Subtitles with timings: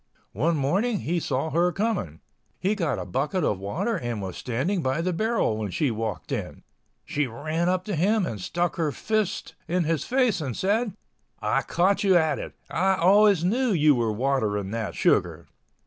[0.33, 2.21] One morning he saw her coming.
[2.59, 6.31] He got a bucket of water and was standing by the barrel when she walked
[6.31, 6.63] in.
[7.05, 10.95] She ran up to him and stuck her first in his face and said,
[11.39, 15.47] "I caught you at last—I always knew you were watering that sugar!"